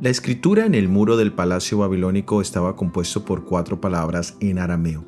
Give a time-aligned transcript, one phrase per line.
[0.00, 5.04] La escritura en el muro del palacio babilónico estaba compuesto por cuatro palabras en arameo.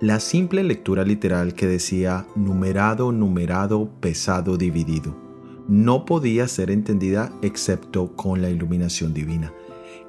[0.00, 5.16] La simple lectura literal que decía numerado, numerado, pesado, dividido,
[5.66, 9.52] no podía ser entendida excepto con la iluminación divina.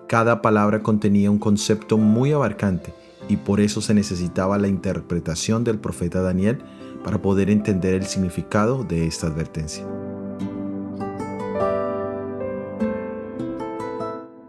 [0.07, 2.93] Cada palabra contenía un concepto muy abarcante
[3.27, 6.59] y por eso se necesitaba la interpretación del profeta Daniel
[7.03, 9.83] para poder entender el significado de esta advertencia.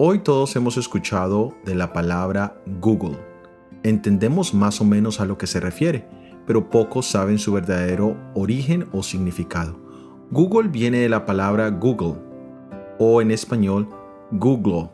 [0.00, 3.18] Hoy todos hemos escuchado de la palabra Google.
[3.82, 6.06] Entendemos más o menos a lo que se refiere,
[6.46, 9.76] pero pocos saben su verdadero origen o significado.
[10.30, 12.14] Google viene de la palabra Google,
[13.00, 13.88] o en español
[14.30, 14.88] Google,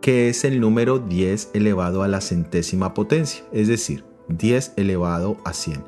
[0.00, 5.52] que es el número 10 elevado a la centésima potencia, es decir, 10 elevado a
[5.52, 5.82] 100.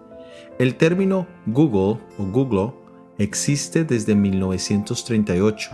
[0.58, 2.72] El término Google o Google
[3.18, 5.70] existe desde 1938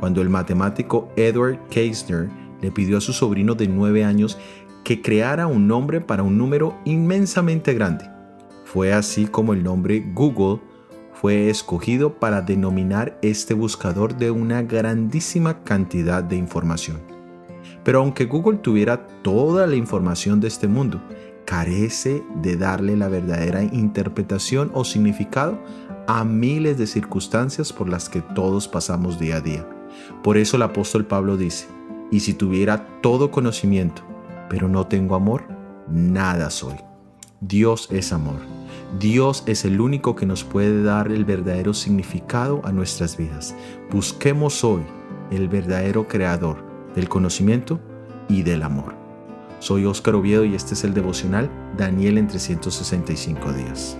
[0.00, 2.28] cuando el matemático Edward Keisner
[2.60, 4.38] le pidió a su sobrino de 9 años
[4.84, 8.08] que creara un nombre para un número inmensamente grande.
[8.64, 10.60] Fue así como el nombre Google
[11.12, 17.00] fue escogido para denominar este buscador de una grandísima cantidad de información.
[17.84, 21.00] Pero aunque Google tuviera toda la información de este mundo,
[21.46, 25.58] carece de darle la verdadera interpretación o significado
[26.06, 29.75] a miles de circunstancias por las que todos pasamos día a día.
[30.22, 31.68] Por eso el apóstol Pablo dice,
[32.10, 34.02] y si tuviera todo conocimiento,
[34.48, 35.44] pero no tengo amor,
[35.88, 36.76] nada soy.
[37.40, 38.38] Dios es amor.
[38.98, 43.54] Dios es el único que nos puede dar el verdadero significado a nuestras vidas.
[43.90, 44.82] Busquemos hoy
[45.30, 47.80] el verdadero creador del conocimiento
[48.28, 48.94] y del amor.
[49.58, 53.98] Soy Óscar Oviedo y este es el devocional Daniel en 365 días.